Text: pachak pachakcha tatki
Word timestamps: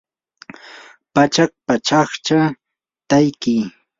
pachak 1.13 1.51
pachakcha 1.67 2.39
tatki 3.09 3.55